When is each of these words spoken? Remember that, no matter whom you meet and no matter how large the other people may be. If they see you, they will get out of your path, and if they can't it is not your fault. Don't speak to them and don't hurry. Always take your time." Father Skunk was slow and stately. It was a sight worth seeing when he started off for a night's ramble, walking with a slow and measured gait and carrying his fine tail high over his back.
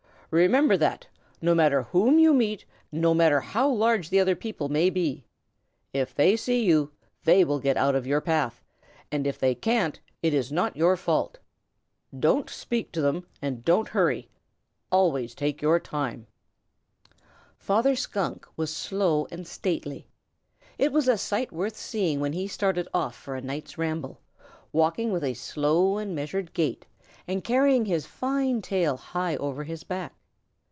Remember 0.33 0.77
that, 0.77 1.07
no 1.41 1.53
matter 1.53 1.83
whom 1.83 2.17
you 2.17 2.33
meet 2.33 2.63
and 2.89 3.01
no 3.01 3.13
matter 3.13 3.41
how 3.41 3.67
large 3.69 4.09
the 4.09 4.19
other 4.21 4.33
people 4.33 4.69
may 4.69 4.89
be. 4.89 5.25
If 5.91 6.15
they 6.15 6.37
see 6.37 6.63
you, 6.63 6.93
they 7.25 7.43
will 7.43 7.59
get 7.59 7.75
out 7.75 7.95
of 7.95 8.07
your 8.07 8.21
path, 8.21 8.63
and 9.11 9.27
if 9.27 9.37
they 9.37 9.53
can't 9.53 9.99
it 10.23 10.33
is 10.33 10.49
not 10.49 10.77
your 10.77 10.95
fault. 10.95 11.39
Don't 12.17 12.49
speak 12.49 12.93
to 12.93 13.01
them 13.01 13.27
and 13.41 13.65
don't 13.65 13.89
hurry. 13.89 14.29
Always 14.89 15.35
take 15.35 15.61
your 15.61 15.81
time." 15.81 16.27
Father 17.59 17.93
Skunk 17.97 18.47
was 18.55 18.73
slow 18.73 19.27
and 19.31 19.45
stately. 19.45 20.07
It 20.77 20.93
was 20.93 21.09
a 21.09 21.17
sight 21.17 21.51
worth 21.51 21.75
seeing 21.75 22.21
when 22.21 22.31
he 22.31 22.47
started 22.47 22.87
off 22.93 23.17
for 23.17 23.35
a 23.35 23.41
night's 23.41 23.77
ramble, 23.77 24.21
walking 24.71 25.11
with 25.11 25.25
a 25.25 25.33
slow 25.33 25.97
and 25.97 26.15
measured 26.15 26.53
gait 26.53 26.85
and 27.27 27.43
carrying 27.43 27.83
his 27.83 28.05
fine 28.05 28.61
tail 28.61 28.95
high 28.95 29.35
over 29.35 29.65
his 29.65 29.83
back. 29.83 30.13